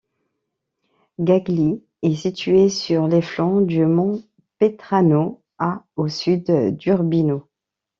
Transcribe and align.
Cagli 1.23 1.83
est 2.01 2.15
située 2.15 2.69
sur 2.69 3.07
les 3.07 3.21
flancs 3.21 3.61
du 3.61 3.85
Mont 3.85 4.23
Petrano 4.57 5.43
à 5.59 5.83
au 5.95 6.07
sud 6.07 6.45
d'Urbino. 6.75 7.47